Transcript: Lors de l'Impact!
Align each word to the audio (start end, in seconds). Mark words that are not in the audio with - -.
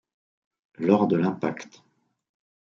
Lors 0.79 1.05
de 1.05 1.15
l'Impact! 1.15 1.83